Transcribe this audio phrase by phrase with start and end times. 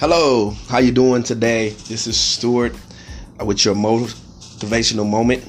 [0.00, 1.70] Hello, how you doing today?
[1.70, 2.72] This is Stuart
[3.40, 5.44] uh, with your motivational moment.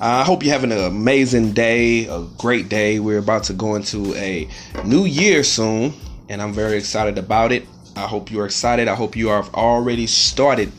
[0.00, 2.98] I hope you're having an amazing day, a great day.
[2.98, 4.48] We're about to go into a
[4.84, 5.94] new year soon,
[6.28, 7.68] and I'm very excited about it.
[7.94, 8.88] I hope you're excited.
[8.88, 10.72] I hope you have already started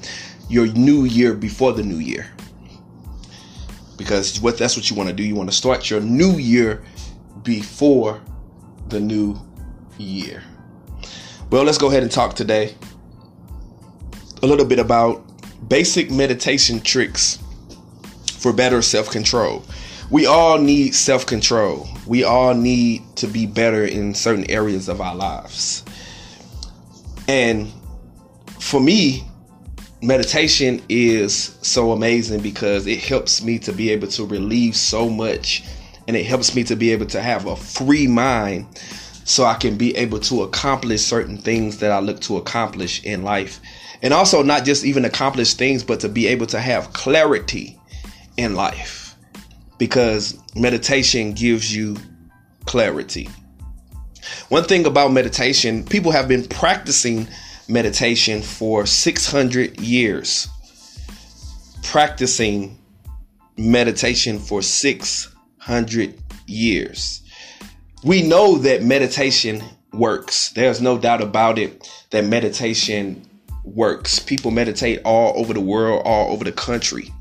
[0.49, 2.29] your new year before the new year.
[3.95, 5.23] Because what that's what you want to do.
[5.23, 6.83] You want to start your new year
[7.43, 8.19] before
[8.89, 9.39] the new
[9.97, 10.43] year.
[11.49, 12.75] Well, let's go ahead and talk today
[14.43, 15.23] a little bit about
[15.69, 17.39] basic meditation tricks
[18.33, 19.63] for better self control.
[20.11, 21.87] We all need self control.
[22.05, 25.85] We all need to be better in certain areas of our lives.
[27.29, 27.71] And
[28.59, 29.25] for me,
[30.01, 35.63] meditation is so amazing because it helps me to be able to relieve so much
[36.09, 38.65] and it helps me to be able to have a free mind
[39.27, 43.23] so I can be able to accomplish certain things that I look to accomplish in
[43.23, 43.59] life.
[44.01, 47.77] And also, not just even accomplish things, but to be able to have clarity
[48.37, 49.15] in life.
[49.77, 51.97] Because meditation gives you
[52.63, 53.29] clarity.
[54.47, 57.27] One thing about meditation, people have been practicing
[57.67, 60.47] meditation for 600 years.
[61.83, 62.79] Practicing
[63.57, 67.26] meditation for 600 years
[68.03, 70.49] we know that meditation works.
[70.49, 73.27] There's no doubt about it that meditation
[73.63, 74.19] works.
[74.19, 77.13] People meditate all over the world, all over the country.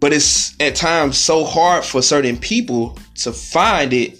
[0.00, 4.18] But it's at times so hard for certain people to find it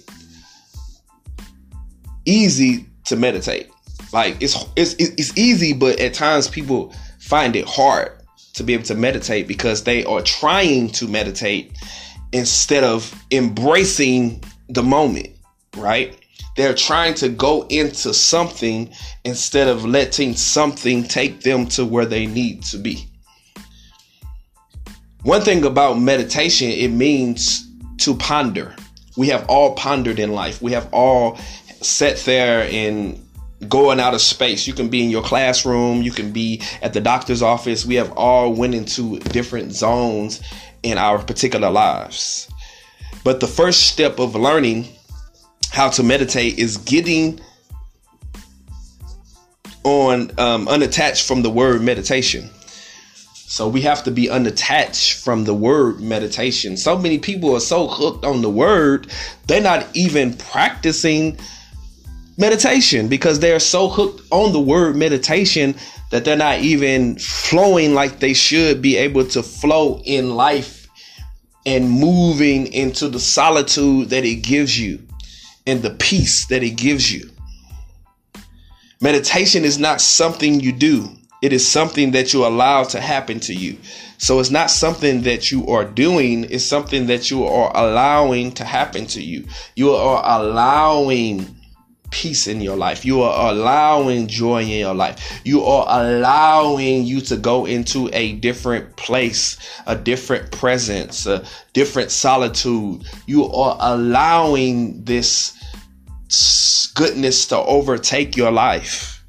[2.25, 3.69] easy to meditate.
[4.11, 8.11] Like it's it's it's easy, but at times people find it hard
[8.55, 11.77] to be able to meditate because they are trying to meditate
[12.33, 15.29] instead of embracing the moment,
[15.75, 16.17] right?
[16.55, 18.93] They're trying to go into something
[19.23, 23.07] instead of letting something take them to where they need to be.
[25.23, 27.67] One thing about meditation, it means
[27.99, 28.75] to ponder.
[29.17, 30.61] We have all pondered in life.
[30.61, 31.37] We have all
[31.81, 33.21] sat there and
[33.67, 34.67] going out of space.
[34.67, 37.85] You can be in your classroom, you can be at the doctor's office.
[37.85, 40.41] We have all went into different zones
[40.83, 42.49] in our particular lives.
[43.23, 44.87] But the first step of learning
[45.71, 47.39] how to meditate is getting
[49.83, 52.49] on um, unattached from the word meditation.
[53.33, 56.77] So we have to be unattached from the word meditation.
[56.77, 59.07] So many people are so hooked on the word,
[59.47, 61.37] they're not even practicing
[62.37, 65.75] meditation because they're so hooked on the word meditation
[66.11, 70.78] that they're not even flowing like they should be able to flow in life
[71.65, 75.05] and moving into the solitude that it gives you
[75.67, 77.29] and the peace that it gives you.
[79.01, 81.09] Meditation is not something you do,
[81.41, 83.77] it is something that you allow to happen to you.
[84.17, 88.65] So it's not something that you are doing, it's something that you are allowing to
[88.65, 89.47] happen to you.
[89.75, 91.55] You are allowing
[92.11, 93.05] peace in your life.
[93.05, 95.41] You are allowing joy in your life.
[95.43, 102.11] You are allowing you to go into a different place, a different presence, a different
[102.11, 103.03] solitude.
[103.25, 105.55] You are allowing this
[106.95, 109.23] goodness to overtake your life.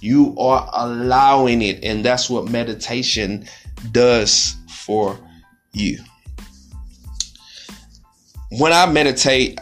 [0.00, 3.46] You are allowing it, and that's what meditation
[3.92, 5.18] does for
[5.72, 5.98] you.
[8.50, 9.60] When I meditate,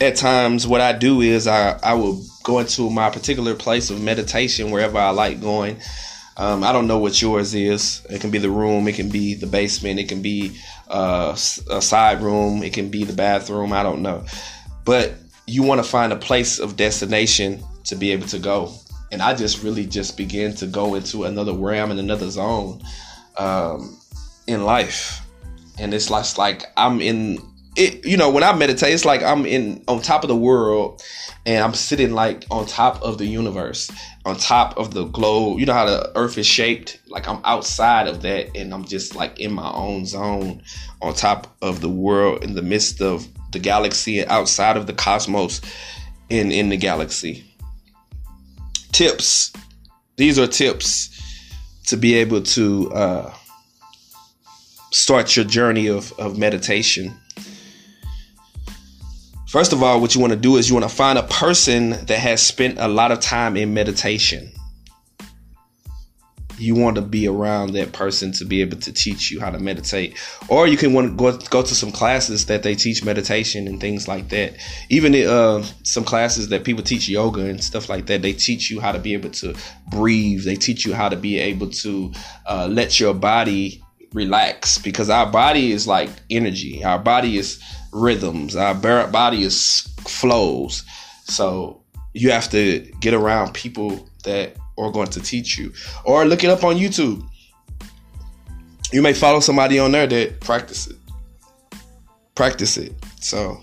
[0.00, 4.00] at times what I do is I, I will go into my particular place of
[4.00, 5.78] meditation wherever I like going.
[6.36, 8.06] Um, I don't know what yours is.
[8.08, 10.56] It can be the room, it can be the basement, it can be
[10.88, 11.36] uh,
[11.70, 13.72] a side room, it can be the bathroom.
[13.72, 14.24] I don't know.
[14.84, 15.14] But
[15.46, 18.72] you want to find a place of destination to be able to go.
[19.10, 22.82] And I just really just begin to go into another realm and another zone
[23.36, 23.98] um,
[24.46, 25.22] in life.
[25.78, 27.38] And it's like, like I'm in
[27.78, 31.00] it, you know, when I meditate, it's like I'm in on top of the world
[31.46, 33.90] and I'm sitting like on top of the universe,
[34.24, 35.60] on top of the globe.
[35.60, 37.00] You know how the earth is shaped?
[37.06, 40.62] Like I'm outside of that and I'm just like in my own zone
[41.00, 44.92] on top of the world in the midst of the galaxy and outside of the
[44.92, 45.60] cosmos
[46.28, 47.44] in in the galaxy.
[48.90, 49.52] Tips.
[50.16, 51.14] These are tips
[51.86, 53.34] to be able to uh,
[54.90, 57.14] start your journey of, of meditation
[59.48, 61.90] First of all, what you want to do is you want to find a person
[61.90, 64.52] that has spent a lot of time in meditation.
[66.58, 69.60] you want to be around that person to be able to teach you how to
[69.60, 70.18] meditate.
[70.48, 73.80] Or you can want to go, go to some classes that they teach meditation and
[73.80, 74.54] things like that.
[74.90, 78.80] Even uh, some classes that people teach yoga and stuff like that they teach you
[78.80, 79.54] how to be able to
[79.88, 80.44] breathe.
[80.44, 82.12] They teach you how to be able to
[82.46, 86.82] uh, let your body relax because our body is like energy.
[86.82, 87.62] Our body is
[87.92, 88.56] rhythms.
[88.56, 90.84] Our body is flows.
[91.24, 91.82] So
[92.12, 95.72] you have to get around people that are going to teach you.
[96.04, 97.24] Or look it up on youtube.
[98.92, 100.96] You may follow somebody on there that practice it.
[102.34, 102.92] Practice it.
[103.20, 103.60] So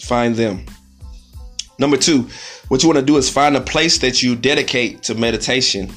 [0.00, 0.64] find them.
[1.78, 2.28] Number two
[2.68, 5.92] what you want to do is find a place that you dedicate to meditation.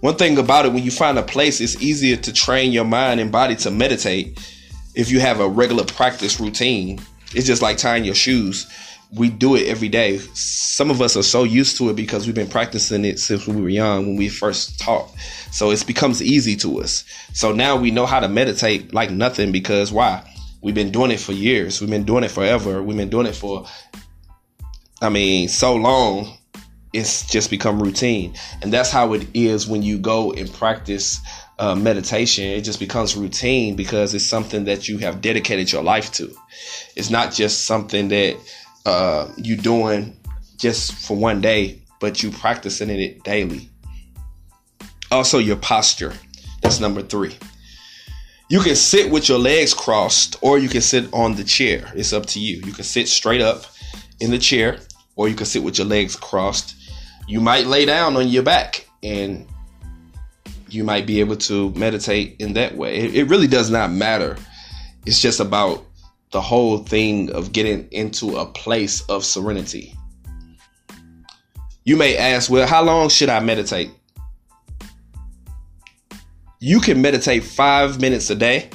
[0.00, 3.18] One thing about it when you find a place it's easier to train your mind
[3.18, 4.38] and body to meditate
[4.98, 7.00] if you have a regular practice routine
[7.34, 8.66] it's just like tying your shoes
[9.12, 10.18] we do it every day.
[10.34, 13.60] Some of us are so used to it because we've been practicing it since we
[13.60, 15.10] were young when we first taught.
[15.50, 17.04] So it becomes easy to us.
[17.32, 20.30] So now we know how to meditate like nothing because why?
[20.60, 21.80] We've been doing it for years.
[21.80, 22.82] We've been doing it forever.
[22.82, 23.66] We've been doing it for
[25.00, 26.34] I mean, so long.
[26.92, 28.34] It's just become routine.
[28.62, 31.20] And that's how it is when you go and practice
[31.58, 32.44] uh, meditation.
[32.44, 36.34] It just becomes routine because it's something that you have dedicated your life to.
[36.96, 38.36] It's not just something that
[38.86, 40.16] uh, you doing
[40.56, 43.70] just for one day, but you're practicing it daily.
[45.10, 46.14] Also, your posture.
[46.62, 47.36] That's number three.
[48.50, 51.90] You can sit with your legs crossed, or you can sit on the chair.
[51.94, 52.56] It's up to you.
[52.64, 53.64] You can sit straight up
[54.20, 54.80] in the chair,
[55.16, 56.74] or you can sit with your legs crossed.
[57.26, 59.46] You might lay down on your back, and
[60.70, 62.96] you might be able to meditate in that way.
[62.96, 64.36] It, it really does not matter.
[65.06, 65.84] It's just about
[66.32, 69.94] the whole thing of getting into a place of serenity.
[71.84, 73.90] You may ask, well, how long should I meditate?
[76.60, 78.68] You can meditate five minutes a day.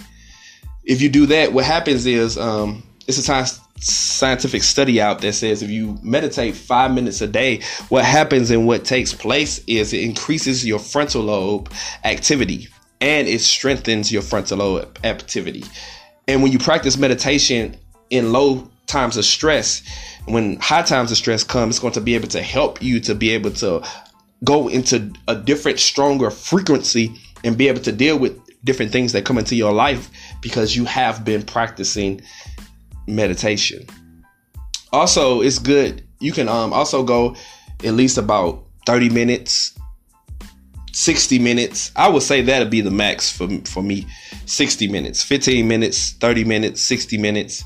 [0.83, 3.23] If you do that, what happens is um, it's a
[3.83, 8.65] scientific study out that says if you meditate five minutes a day, what happens and
[8.65, 11.71] what takes place is it increases your frontal lobe
[12.03, 12.67] activity
[13.01, 15.63] and it strengthens your frontal lobe activity.
[16.27, 17.75] And when you practice meditation
[18.09, 19.83] in low times of stress,
[20.25, 23.13] when high times of stress come, it's going to be able to help you to
[23.13, 23.83] be able to
[24.43, 29.25] go into a different, stronger frequency and be able to deal with different things that
[29.25, 30.09] come into your life
[30.41, 32.21] because you have been practicing
[33.07, 33.85] meditation.
[34.91, 36.07] Also, it's good.
[36.19, 37.35] You can um, also go
[37.83, 39.73] at least about 30 minutes
[40.93, 41.91] 60 minutes.
[41.95, 44.07] I would say that'd be the max for for me.
[44.45, 47.63] 60 minutes, 15 minutes, 30 minutes, 60 minutes.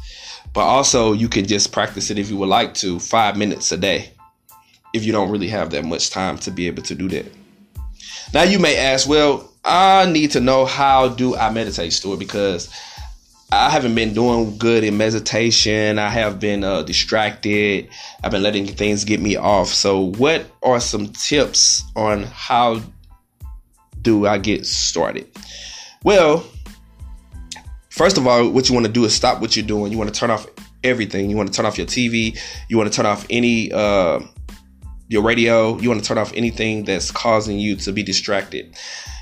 [0.54, 3.78] But also you can just practice it if you would like to, 5 minutes a
[3.78, 4.12] day.
[4.94, 7.26] If you don't really have that much time to be able to do that.
[8.34, 12.70] Now you may ask, well, I need to know how do I meditate, Stuart, because
[13.52, 16.00] I haven't been doing good in meditation.
[16.00, 17.88] I have been uh, distracted.
[18.22, 19.70] I've been letting things get me off.
[19.70, 22.82] So, what are some tips on how
[24.02, 25.30] do I get started?
[26.04, 26.46] Well,
[27.90, 29.94] first of all, what you want to do is stop what you're doing.
[29.94, 30.46] You want to turn off
[30.84, 31.30] everything.
[31.30, 32.38] You want to turn off your TV.
[32.68, 34.20] You want to turn off any uh,
[35.08, 35.80] your radio.
[35.80, 38.78] You want to turn off anything that's causing you to be distracted.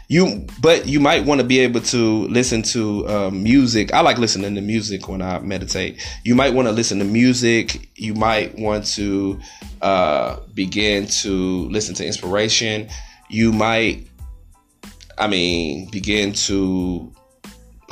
[0.07, 3.93] You, but you might want to be able to listen to uh, music.
[3.93, 6.05] I like listening to music when I meditate.
[6.23, 7.89] You might want to listen to music.
[7.95, 9.39] You might want to
[9.81, 12.89] uh, begin to listen to inspiration.
[13.29, 14.07] You might
[15.17, 17.13] I mean, begin to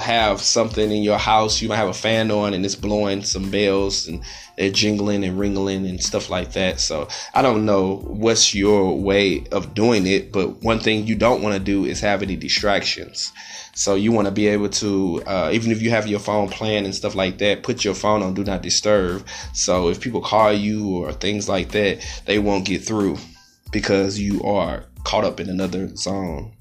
[0.04, 1.62] have something in your house.
[1.62, 4.24] You might have a fan on and it's blowing some bells and
[4.58, 6.80] they're jingling and ringling and stuff like that.
[6.80, 11.42] So I don't know what's your way of doing it, but one thing you don't
[11.42, 13.32] want to do is have any distractions.
[13.76, 16.86] So you want to be able to, uh, even if you have your phone playing
[16.86, 19.26] and stuff like that, put your phone on do not disturb.
[19.54, 23.18] So if people call you or things like that, they won't get through
[23.72, 26.54] because you are caught up in another zone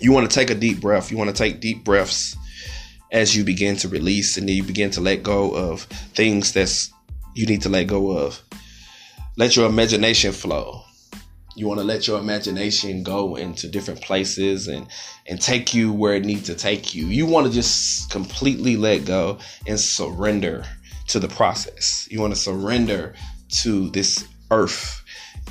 [0.00, 1.10] you want to take a deep breath.
[1.10, 2.36] You want to take deep breaths
[3.12, 5.82] as you begin to release and you begin to let go of
[6.14, 6.92] things that's
[7.34, 8.42] you need to let go of.
[9.36, 10.82] Let your imagination flow.
[11.56, 14.86] You want to let your imagination go into different places and
[15.26, 17.06] and take you where it needs to take you.
[17.06, 20.64] You want to just completely let go and surrender
[21.08, 22.08] to the process.
[22.10, 23.14] You want to surrender
[23.62, 25.02] to this earth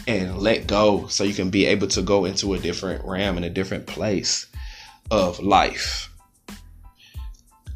[0.07, 3.45] and let go so you can be able to go into a different realm and
[3.45, 4.47] a different place
[5.11, 6.09] of life.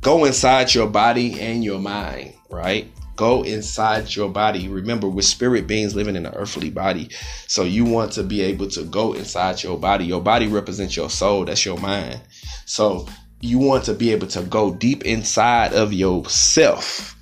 [0.03, 2.91] Go inside your body and your mind, right?
[3.15, 4.67] go inside your body.
[4.67, 7.10] Remember, we're spirit beings living in an earthly body.
[7.48, 10.05] So you want to be able to go inside your body.
[10.05, 12.22] Your body represents your soul, that's your mind.
[12.65, 13.07] So
[13.41, 17.15] you want to be able to go deep inside of yourself,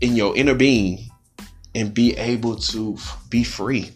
[0.00, 1.08] in your inner being,
[1.74, 2.98] and be able to
[3.30, 3.90] be free.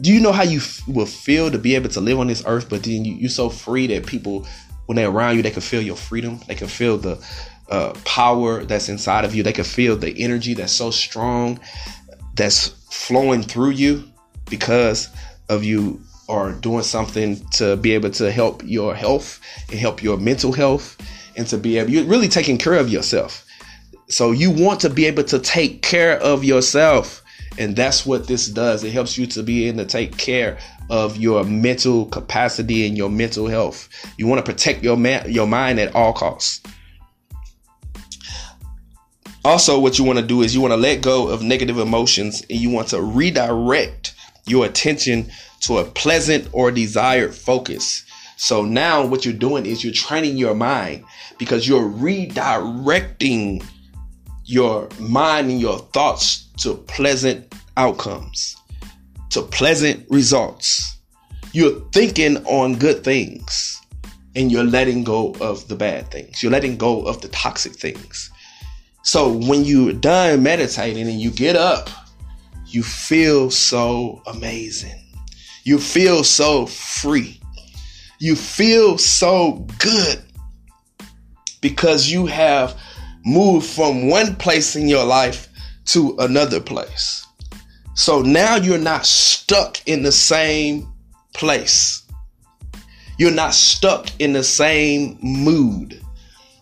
[0.00, 2.42] Do you know how you f- will feel to be able to live on this
[2.46, 4.44] earth, but then you, you're so free that people,
[4.86, 6.40] when they're around you, they can feel your freedom.
[6.46, 7.24] They can feel the
[7.68, 9.42] uh, power that's inside of you.
[9.42, 11.60] They can feel the energy that's so strong
[12.34, 14.04] that's flowing through you
[14.50, 15.08] because
[15.48, 20.16] of you are doing something to be able to help your health and help your
[20.16, 20.96] mental health
[21.36, 23.44] and to be able you're really taking care of yourself.
[24.08, 27.22] So you want to be able to take care of yourself.
[27.58, 28.82] And that's what this does.
[28.82, 30.58] It helps you to be able to take care
[30.90, 33.88] of your mental capacity and your mental health.
[34.18, 36.60] You want to protect your man, your mind at all costs.
[39.44, 42.40] Also, what you want to do is you want to let go of negative emotions
[42.48, 44.14] and you want to redirect
[44.46, 45.30] your attention
[45.60, 48.04] to a pleasant or desired focus.
[48.36, 51.04] So now what you're doing is you're training your mind
[51.38, 53.64] because you're redirecting
[54.44, 58.56] your mind and your thoughts to pleasant outcomes,
[59.30, 60.98] to pleasant results.
[61.52, 63.80] You're thinking on good things
[64.36, 66.42] and you're letting go of the bad things.
[66.42, 68.30] You're letting go of the toxic things.
[69.02, 71.90] So when you're done meditating and you get up,
[72.66, 75.00] you feel so amazing.
[75.64, 77.40] You feel so free.
[78.18, 80.22] You feel so good
[81.60, 82.78] because you have
[83.24, 85.48] moved from one place in your life
[85.86, 87.26] to another place.
[87.94, 90.92] So now you're not stuck in the same
[91.32, 92.02] place.
[93.18, 96.00] You're not stuck in the same mood.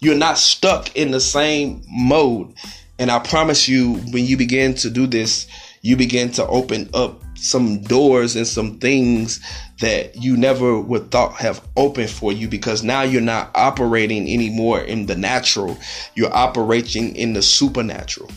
[0.00, 2.54] You're not stuck in the same mode.
[2.99, 5.47] And I promise you, when you begin to do this,
[5.81, 9.40] you begin to open up some doors and some things
[9.80, 14.80] that you never would thought have opened for you because now you're not operating anymore
[14.80, 15.76] in the natural.
[16.14, 18.30] You're operating in the supernatural.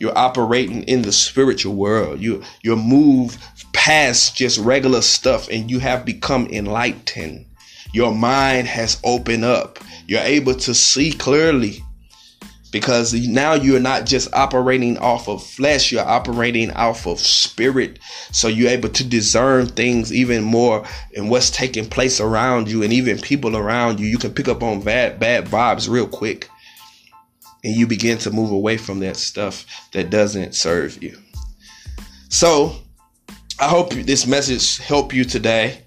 [0.00, 2.20] You're operating in the spiritual world.
[2.20, 3.36] You you move
[3.72, 7.46] past just regular stuff and you have become enlightened.
[7.92, 9.78] Your mind has opened up.
[10.06, 11.84] You're able to see clearly
[12.70, 17.98] because now you're not just operating off of flesh, you're operating off of spirit.
[18.32, 20.86] So you're able to discern things even more
[21.16, 24.06] and what's taking place around you and even people around you.
[24.06, 26.48] You can pick up on bad, bad vibes real quick.
[27.62, 31.18] And you begin to move away from that stuff that doesn't serve you.
[32.30, 32.74] So
[33.58, 35.82] I hope this message helped you today.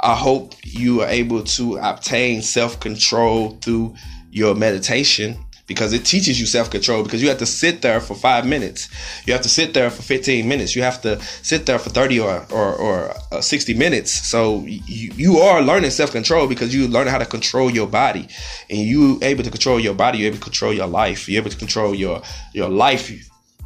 [0.00, 3.94] I hope you are able to obtain self control through
[4.30, 8.14] your meditation because it teaches you self control because you have to sit there for
[8.14, 8.88] five minutes.
[9.26, 10.76] You have to sit there for 15 minutes.
[10.76, 14.12] You have to sit there for 30 or, or, or uh, 60 minutes.
[14.12, 18.28] So you, you are learning self control because you learn how to control your body
[18.70, 20.18] and you able to control your body.
[20.18, 21.28] You're able to control your life.
[21.28, 23.10] You're able to control your, your life.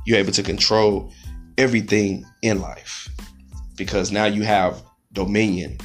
[0.06, 1.12] You're able to control
[1.58, 3.08] everything in life
[3.76, 5.78] because now you have dominion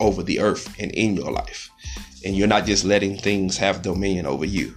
[0.00, 1.70] over the earth and in your life.
[2.24, 4.74] And you're not just letting things have dominion over you.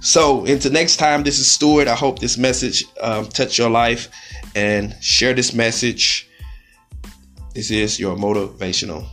[0.00, 1.88] So, until next time, this is Stuart.
[1.88, 4.08] I hope this message um, touched your life
[4.54, 6.28] and share this message.
[7.54, 9.06] This is your motivational